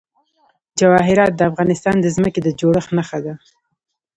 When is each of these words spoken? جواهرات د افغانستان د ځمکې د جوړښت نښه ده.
جواهرات 0.79 1.31
د 1.35 1.41
افغانستان 1.51 1.95
د 2.01 2.05
ځمکې 2.15 2.39
د 2.43 2.47
جوړښت 2.59 2.89
نښه 2.97 3.19
ده. 3.25 3.33